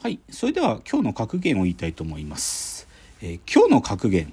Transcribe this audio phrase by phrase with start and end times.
[0.00, 0.20] はい。
[0.30, 2.86] それでは今日の格言を言いたいと思います。
[3.20, 4.32] えー今日の格言。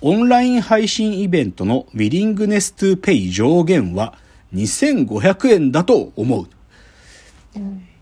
[0.00, 4.18] オンライン配信イベントのウィリングネストゥペイ上限は
[4.52, 6.48] 2500円だと思う。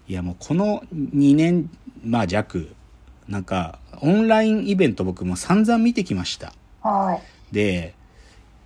[0.09, 1.69] いやもうこの2年、
[2.03, 2.71] まあ弱、
[3.29, 6.55] なんかオンラインイベント僕も散々見てきました。
[6.81, 7.21] は
[7.51, 7.55] い。
[7.55, 7.93] で、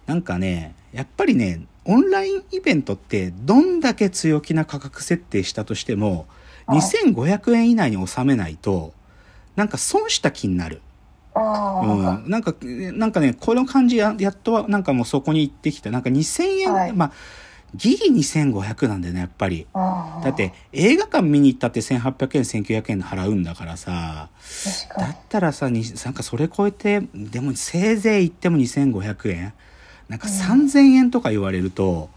[0.06, 6.24] なんかね、やっぱりね、オンラインイベントってどんだけ強気な価格設定したとしても、はい
[6.68, 8.92] 2500円以内に収めないと、
[9.56, 10.80] なんか損した気になる。
[11.36, 12.30] うん。
[12.30, 15.90] なんか、なんかね、この感じや、やっとは、なんかもうそこに行ってきた。
[15.90, 17.12] なんか2000円、はいまあ、
[17.74, 19.66] ギリ2500なんだよね、やっぱり。
[19.74, 24.28] だって、映画館見に行ったって1800円、1900円払うんだからさ、
[24.96, 29.52] だったらさ、になんかそれ超えて、でもせいぜい行っても2500円
[30.08, 32.10] なんか3000円とか言われると、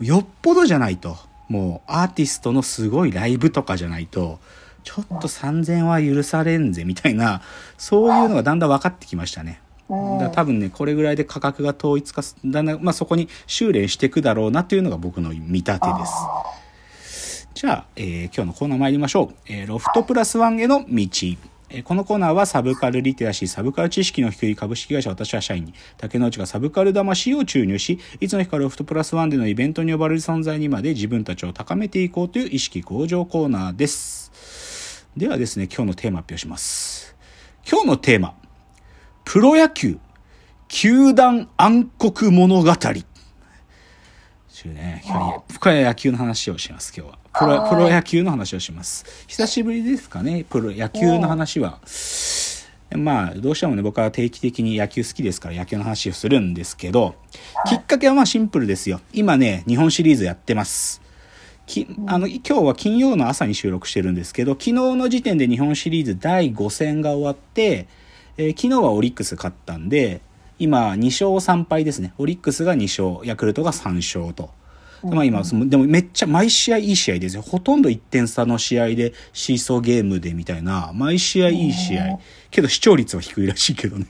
[0.00, 1.16] よっぽどじゃないと。
[1.50, 4.38] もうアーティストのすごいライブとかじゃないと、
[4.84, 7.42] ちょっと3000は許されんぜ、みたいな、
[7.76, 9.60] そういうのがだんだん分かってきましたね。
[10.20, 17.48] だ多分ね、これぐらいで価格が統一化す、だんだん、まあそこに修練していくだろうなっていうのが僕の見立てです。
[17.52, 19.34] じゃあ、えー今日のコーナー参りましょう。
[19.46, 21.08] えーロフトプラスワンへの道。
[21.72, 35.06] えーこのコーナーはサブカルリテラシー、サブカル知識の低い株式会社私は社員に、竹之内がサブカル魂を注入し、いつの日かロフトプラスワンでのイベントに呼ばれる存在にまで自分たちを高めていこうという意識向上コーナーです。
[35.16, 37.14] ではですね、今日のテーマ発表します。
[37.68, 38.34] 今日のテーマ、
[39.24, 39.98] プロ野球、
[40.66, 42.76] 球団暗黒物語。
[42.76, 47.19] ちゅうね、今日これ野球の話をします、今日は。
[47.40, 49.06] プロはいプロ野球の話をします。
[49.26, 51.80] 久しぶりですかね、プロ野球の話は。
[52.92, 57.14] まあ、どうしてもね、僕は定期的に野球好きですから野球の話をするんですけど、
[57.66, 59.00] きっかけはまあシンプルですよ。
[59.14, 61.00] 今ね、日本シリーズやってます。
[61.70, 67.86] きあの今日は金曜の朝に収録してるんですけど昨日の時点で日本シリーズ第5戦が終わって、
[68.36, 70.20] えー昨日はオリックス勝ったんで
[70.58, 72.82] 今2勝3敗ですねオリックスが2
[73.14, 74.50] 勝ヤクルトが3勝と。
[75.02, 77.42] まあ今、そのでもめっちゃ毎試合いい試合ですよ。
[77.42, 82.18] ほとんど1点差の試合でシーソーゲームでみたいな、毎試合いい試合。
[82.50, 84.06] けど視聴率は低いらしいけどね。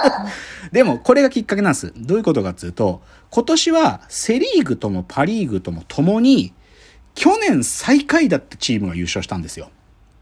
[0.72, 1.92] でもこれがきっかけなんです。
[1.96, 6.52] どういうことかっていうと、今年はセリーグともパリーグとも共に、
[7.14, 9.70] 去年最下位だったチームが優勝したんですよ。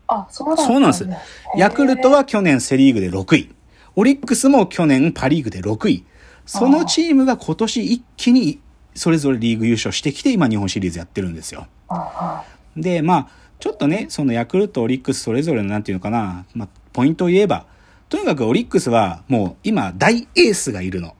[0.08, 1.08] あ、そうなんですそうなんです。
[1.56, 3.50] ヤクルトは去年セリーグで6位。
[3.94, 6.04] オリックスも去年パリーグで6位。
[6.44, 8.60] そのチームが今年一気に
[8.94, 11.66] それぞれリーグ優勝してきて今日本シリーズやってるんですよ。
[11.88, 12.44] あ
[12.76, 17.66] で、まあ、ちょっとね、そのヤクルト、オリックスそれぞれのなんていうのかな、まあ、ポイントを言えば、
[18.08, 21.14] とにかくオリックスはもう今大エースがいるの。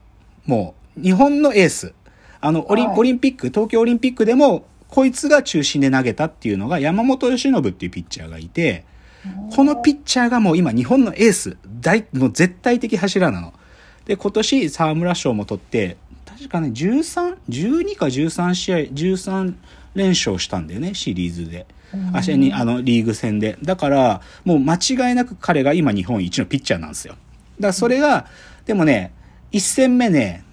[0.45, 1.93] もう日本のエース。
[2.41, 8.85] あの、オリオリンピック、東京オリンピックでも、こいつが中心で投げたっていうのが山本由伸っていうピッチャーがいて、
[9.55, 13.53] このピッチャーがもう今日本のエース、大、もう絶対的柱なの。
[14.05, 15.97] で、今年沢村賞も取って、
[16.33, 19.55] 確かね、13、12か13試合、13
[19.95, 21.65] 連勝したんだよね、シリーズで。
[22.13, 23.57] あ、試合に、あの、リーグ戦で。
[23.63, 27.13] だから、もう間違いなく彼が今日本一のピッチャーなんですよ。
[27.13, 28.27] だからそれが、
[28.65, 29.13] でもね、
[29.51, 30.43] 1戦目ね、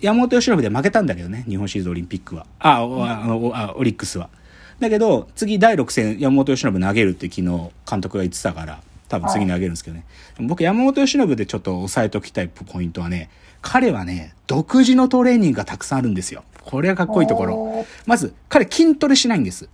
[0.00, 2.46] 山本由伸で負けたんだけどね、日本シリーズオリンピックは。
[2.60, 4.30] あ、おあの、おあオリックスは。
[4.78, 10.04] だけど、次第6戦山本由伸投げるって昨日監督が言ってたから、多分次投げるんですけどね。
[10.38, 13.28] 僕山本由伸でちょっと押さえときたいポイントはね、
[13.62, 16.44] 彼はね、独自のトレーニングがたくさんあるんですよ。
[16.64, 17.86] これがかっこいいところ。
[18.06, 19.68] まず、彼筋トレしないんです。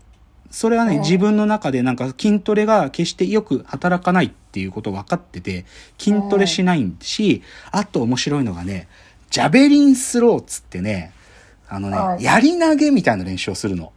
[0.50, 5.64] それはね、うん自分の中でなんか筋トレが決してよく働かないっていうこと分かってて、
[5.98, 8.88] 筋トレしないし、あと面白いのがね、
[9.30, 11.12] ジャベリンスローっつってね、
[11.68, 13.92] あのね、はいやり投げみたいな練習をするの。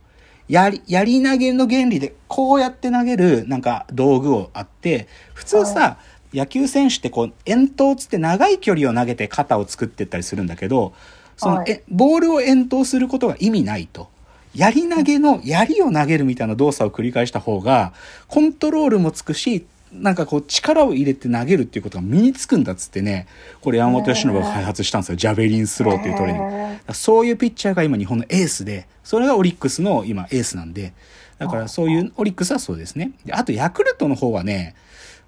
[0.49, 5.99] やり、やり投げの原理で、こうやって投げる、なんか、道具をあって、普通さ、
[6.33, 10.93] 野球選手ってこう、遠投つって長い距離を投げて肩を作ってったりするんだけど、
[11.37, 14.09] その、はいえ、ボールを遠投することが意味ないと。
[14.55, 17.93] やり投げの、槍を投げるみたいな動作を繰り返した方が、
[18.27, 23.27] コントロールもつくし、なんかこう力を入れて投げるっていうことが身につくんだっつってね、
[23.61, 25.15] これ山本由伸が開発したんですよ。
[25.15, 26.93] ジャベリンスローっていうトレーニング。
[26.93, 30.93] そういうピッチャーが今日本のエースで、それがオリックスの今エースなんで、
[31.39, 33.11] だからそういう、オリックスはそうですね。
[33.25, 34.75] であとヤクルトの方はね、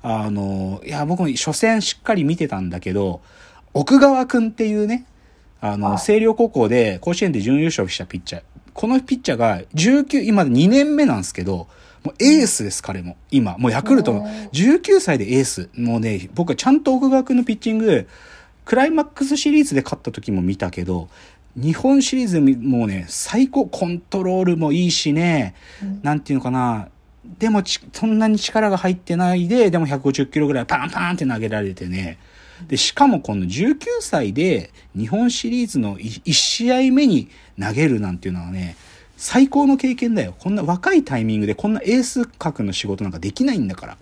[0.04, 3.22] あの、いや、僕も初戦しっかり見てたんだけど、
[3.74, 5.06] 奥川くんっていうね、
[5.60, 8.44] あの、はい星稜高校で甲子園で準優勝したピッチャー。
[8.74, 11.68] このピッチャーが19、今2年目なんですけど、
[12.04, 13.16] もうエースです、彼も。
[13.30, 13.58] 今。
[13.58, 15.70] もうヤクルトの19歳でエース。
[15.76, 18.08] もうね、僕はちゃんと奥川くんのピッチング、
[18.66, 21.10] クライマックスシリーズで勝った時も見たけど、
[21.56, 25.54] 日本シリーズもうね、最高、コントロールもいいしね、
[26.02, 26.88] なんていうのかな、
[27.24, 32.18] でもち、そんなに力が入ってないで、でも150キロぐらいパンパンって投げられてね。
[32.68, 37.30] で、しかもこの19歳で日本シリーズの1試合目に
[37.60, 38.76] 投げるなんていうのはね、
[39.18, 40.34] 最高の経験だよ。
[40.40, 43.98] こんな若いタイミングでこんなエース格の仕事なんかできないんだから。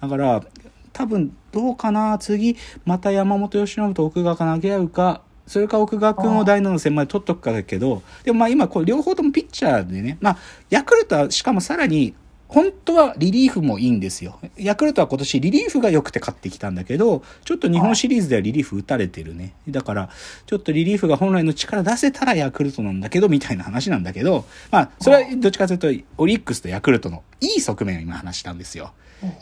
[0.00, 0.44] だから、
[0.92, 10.38] 多分どうかな次、また山本由伸と奥川が投げ合うか、それか奥川君を第7の戦まで取っとくかだけど、でもまあ今これ両方ともピッチャーでね、まあ
[10.70, 12.14] ヤクルトはしかもさらに
[12.52, 14.38] 本当はリリーフもいいんですよ。
[14.58, 19.54] ヤクルトは今年リリーフが良くて勝ってきたんだけど、ちょっと日本シリーズではリリーフ打たれてるね。
[19.68, 20.10] だから、
[20.44, 28.92] ちょっとリリーフが本来の力出せたらヤクルトなんだけど、みたいな話なんだけど、まあ、それはどっちかというと、オリックスとヤクルトのいい側面を今話したんですよ。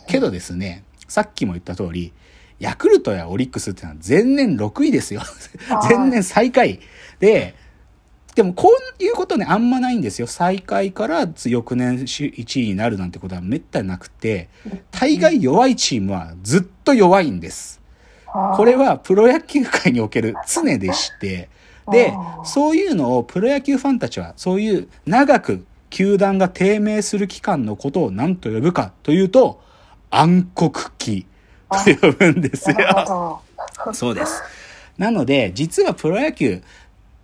[0.07, 2.13] けどですね、さっきも言った通り、
[2.59, 5.23] ヤクルトやオリックスってのは前年6位ですよ。
[5.89, 6.79] 前年最下位。
[7.19, 7.55] で、
[8.35, 8.69] でもこ
[8.99, 10.27] ういうことね、あんまないんですよ。
[10.27, 14.47] 最下位から翌年1位になるなんてことはめったになくて、
[14.91, 17.81] 大概弱いチームはずっと弱いんです。
[18.55, 21.49] これはプロ野球界における常でして、
[21.91, 22.13] で、
[22.45, 29.61] そういうのをプロ野球ファンたちは、そういう長く球団が低迷する期間のことを何と呼ぶかというと、
[30.09, 31.25] 暗黒期
[31.69, 33.41] と呼ぶんですよ。
[33.93, 34.41] そうです。
[34.97, 36.61] なので、実はプロ野球、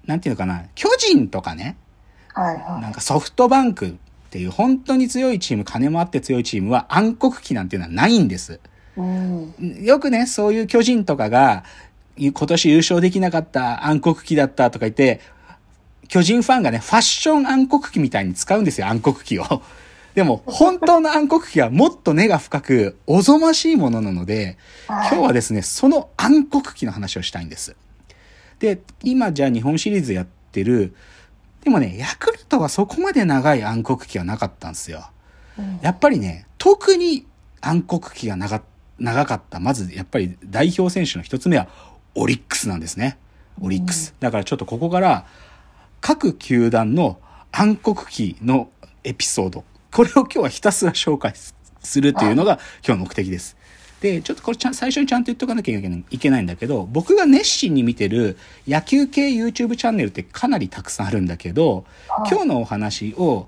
[0.08, 1.78] なんていうのかな、巨人とかね、
[2.34, 3.94] はいはい、なんかソフトバンクっ
[4.30, 8.60] ていう本当に強いチーム、金もあって強いチームは暗黒期なんていうのはないんです。
[8.96, 11.64] うん、よくね、そういう巨人とかが、
[12.18, 15.22] 今年優勝できなかった暗黒期だったとか言って、
[16.08, 19.62] 巨人ファンがね、ファッション暗黒期みたいに使うんですよ、暗黒期を。
[20.16, 24.58] でも、本当の暗黒期はもっと根が深く、おぞましいものなので、
[24.88, 27.76] 今日はですね、その暗黒期の話をしたいんです。
[28.60, 30.94] で、今じゃあ日本シリーズやってる、
[31.64, 35.10] でもね、ヤクルトはそこまで長い暗黒期はなかったんですよ。
[35.58, 37.26] うん、やっぱりね、特に
[37.62, 38.62] 暗黒期が長
[39.00, 39.60] 長かった。
[39.60, 41.68] まず、やっぱり代表選手の一つ目は、
[42.16, 43.18] オリックスなんですね。
[43.62, 44.16] オリックス。
[44.20, 45.26] だからちょっとここから、
[46.02, 47.20] 各球団の
[47.52, 48.70] 暗黒期の
[49.04, 49.64] エピソード。
[49.92, 53.58] これを今日はひたすら紹介するというのが今日の目的です。
[54.02, 61.86] で、ちょっとこれちゃん最初にちゃんと言っとかなきゃいけないんだけど、僕が熱心に見てる野球系 YouTube チャンネルってかなりたくさんあるんだけど、
[62.30, 63.48] 今日のお話を、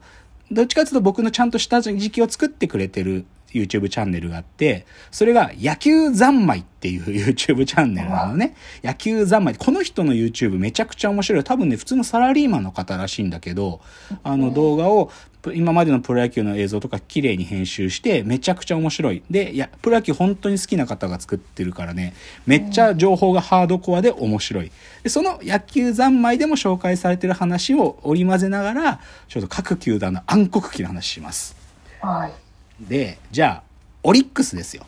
[0.51, 8.55] どっちかというと僕のちゃんとした時期を作ってくれてる YouTube チャンネルがあって、それが野球三昧っていう YouTube チャンネルなのね。
[8.83, 9.55] 野球三昧。
[9.55, 11.43] この人の YouTube めちゃくちゃ面白い。
[11.43, 13.81] 多分ね、普通のサラリーマンの方らしいんだけど、
[14.23, 15.11] あの動画を
[15.53, 19.23] 今までのプロ野球の映像とか綺麗に編集して、めちゃくちゃ面白い。
[19.29, 22.13] で、いや、プロ野球本当に好きな方が作ってるからね、
[22.45, 24.71] めっちゃ情報がハードコアで面白い。
[25.03, 28.99] で、その野球三昧でも紹介されてる話を織り交ぜながら、
[29.29, 31.55] ちょっと各球団の暗黒期の話します。
[32.01, 32.48] はい。
[32.79, 33.63] で、じゃあ、
[34.03, 34.85] オリックスですよ。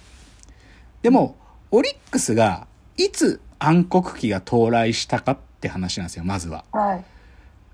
[1.01, 1.35] でも、
[1.71, 2.67] オリックスが
[2.97, 6.63] いつ暗黒期が到来したかって話なんですよ、まずは。
[6.71, 7.03] はい。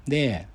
[0.10, 0.48] で、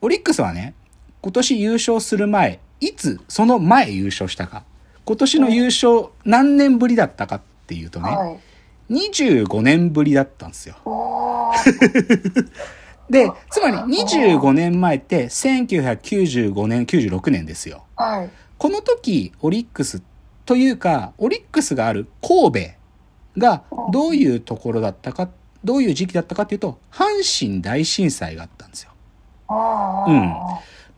[0.00, 0.74] オリックスはね、
[1.22, 4.64] 今年優勝する前、いつその前優勝したか。
[5.04, 8.38] 今年の優勝何年ぶりだったかっていうとね、はい。
[8.90, 10.76] 25年ぶりだったんですよ。
[13.10, 17.84] で、つまり25年前って1995年、96年ですよ。
[17.96, 18.30] はい。
[18.58, 20.02] この時、オリックス
[20.44, 22.70] というか、オリックスがある神戸
[23.38, 25.30] がどういうところだったか、
[25.64, 28.90] どういう時期だったかっていうと、阪神大震災があったんですよ。
[29.48, 30.34] うん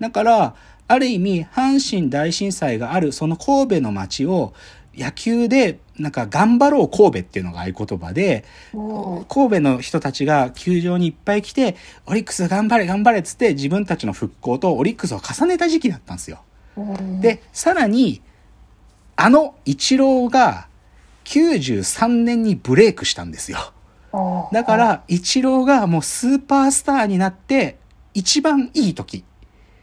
[0.01, 0.55] だから、
[0.89, 4.55] ある意味、阪神大震災があるその神戸の街を
[4.97, 16.41] 野球でなんか頑張ろう神戸っていうのが合言葉で、うん神戸の人たちが球場にいっぱい来て、オリックス頑張れ頑張れっつって自分たちの復興とオリックスを重ねた時期だったんですよ。
[16.83, 18.23] うん、で、さらに、
[19.17, 20.67] あのイチローが
[21.25, 23.59] 93年にブレイクしたんですよ。
[24.53, 27.79] だか、ら、イチローがもうスーパースターになって、
[28.15, 29.25] 一番いい時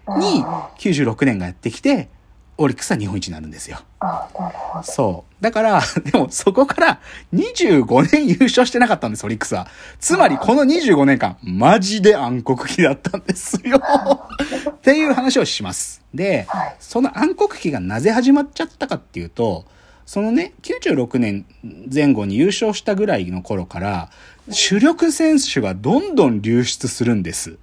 [0.07, 2.09] にあ96年がやってきて、
[2.57, 3.79] オリックスは日本一になるんですよ。
[3.99, 4.83] あ、なるほど。
[4.83, 5.43] そう。
[5.43, 6.99] だから、 でもそこから
[7.33, 9.67] 25年優勝してなかったんです、オリックスは。
[9.99, 13.81] つまりこの25年間、マジで暗黒期だったんですよ。
[14.71, 16.01] っていう話をします。
[16.13, 16.75] で、はい。
[16.79, 19.65] その暗黒期がなぜ始まっちゃったかっていうと、
[20.07, 21.45] そのね、96年
[21.93, 24.09] 前後に優勝したぐらいの頃から、
[24.49, 27.57] 主力選手がどんどん流出するんです。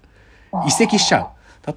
[0.66, 1.26] 移籍しちゃう。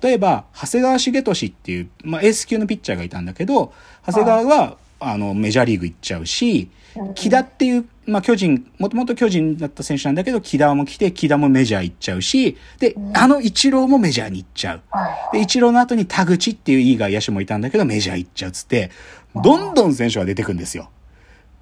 [0.02, 3.74] 例えば、長谷川茂俊っていう、まあ、エース級のピッチャーがいたんだけど、
[4.06, 6.70] 長谷川は、あの、メジャーリーグ行っちゃうし、
[7.16, 14.82] 木田っていうまあ巨人、もともと巨人だった選手なんだけど、木田も来て、木田もメジャー行っちゃうし、で、あの一郎もメジャーに行っちゃう。
[14.90, 15.38] はい。
[15.38, 18.92] で、一郎の後に田口っていういい外野手もいたんだけど、メジャー行っちゃうっつって、
[19.36, 20.90] どんどん選手が出てくんですよ。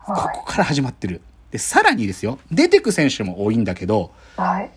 [0.06, 0.38] こはい。
[0.38, 1.22] こから始まってる。
[1.52, 4.70] で、さらにですよ、出てく選手も多いんだけど、はい。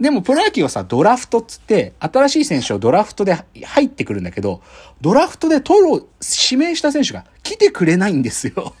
[0.00, 4.62] でもプロ野球はさ、ドラフトっつって、新しい選手をドラフトで入ってくるんだけど、
[5.02, 6.06] ドラフトで取る、
[6.50, 8.74] 指名した選手が来てくれないんですよ。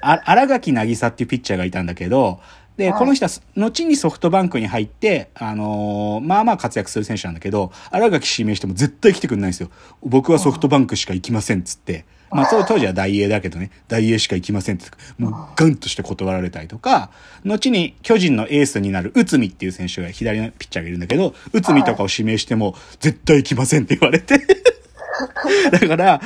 [0.00, 2.40] あ荒 垣渚っていうピッチャーがいたんだけど、
[2.76, 9.70] で、はいこの人は、後にソフトバンクに入って、あのーまあまあ活躍する選手なんだけど、荒垣指名しても絶対来てくれないんですよ。
[10.02, 12.04] 僕はソフトバンクしか行きませんっつって。
[12.30, 14.86] まあ、当当時は大英だけどね、大英しか行きませんって、
[15.18, 17.10] もうガンとして断られたりとか、
[17.44, 24.40] 後に巨人のエースになる内海っていう選手が左のピッチャーがいるんだけど、内海とかを指名しても絶対行きませんって言われて。
[25.70, 26.20] だから、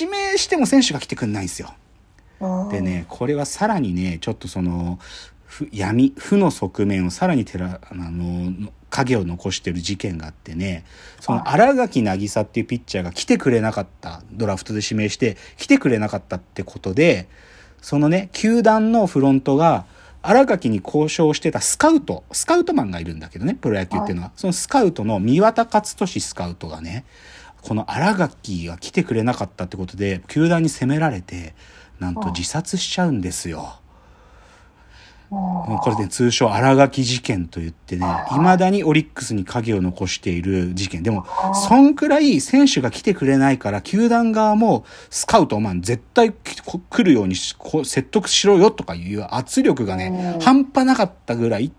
[0.00, 1.74] 指名しても選手が来てくれないんですよ。
[2.40, 5.39] うんでね、これはさらにね、ちょっとその、ふ
[5.72, 10.84] 闇、負の側面をさらに照ら、あの、影を残してる事件があってね、
[11.20, 17.28] その荒垣渚っていうピッチャーが来てくれなかった、ドラフトで指名して来てくれなかったってことで、
[17.80, 19.86] そのね、球団のフロントが、
[20.22, 24.32] 荒垣に交渉してたスカウト、スカウトマンがいるんだけどね、プロ野球っていうのは。
[24.36, 27.04] そのスカウトの三輪勝利スカウトがね、
[27.62, 31.54] この荒垣が来てくれなかったってことで、球団に責められて、
[31.98, 33.79] なんと自殺しちゃうんですよ。
[35.32, 35.36] う
[35.74, 41.02] んこれで通称荒垣事件と言ってね、未だにオリックスに影を残している事件。
[41.04, 51.70] でも、そんくらい選手が来てくれないから、球団側もスカウトマン絶対来来るように説得しろよとかいう圧力がね、うん半端なかったぐらい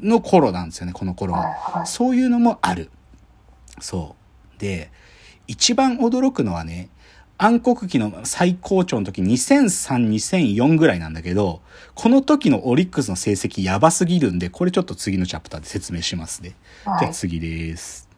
[0.00, 2.90] の頃なんですよね、この頃はそういうのもある。
[3.80, 4.16] そ
[4.56, 4.60] う。
[4.60, 4.90] で、
[5.46, 6.88] 一番驚くのはね、
[7.36, 11.60] 暗黒期の最高潮の時2003、2004ぐらいなんだけど、
[11.94, 16.54] この時のオリックスの成績やばすぎるんで、これちょっと次のチャプターで説明しますね。
[16.84, 18.08] はいじゃあ次です。